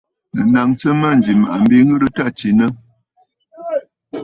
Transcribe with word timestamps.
Nɨ̀ 0.33 0.45
naŋsə 0.53 0.89
mânjì 1.01 1.31
M̀màꞌàmb 1.35 1.71
ŋ̀ghɨrə 1.81 2.07
t 2.15 2.19
à 2.25 2.27
tsinə!. 2.37 2.67